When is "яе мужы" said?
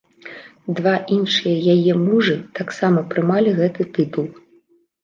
1.75-2.35